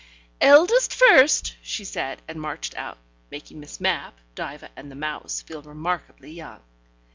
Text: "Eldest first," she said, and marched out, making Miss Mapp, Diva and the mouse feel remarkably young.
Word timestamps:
"Eldest 0.41 0.95
first," 0.95 1.57
she 1.61 1.83
said, 1.85 2.23
and 2.27 2.41
marched 2.41 2.73
out, 2.75 2.97
making 3.29 3.59
Miss 3.59 3.79
Mapp, 3.79 4.15
Diva 4.33 4.71
and 4.75 4.89
the 4.89 4.95
mouse 4.95 5.43
feel 5.43 5.61
remarkably 5.61 6.31
young. 6.31 6.61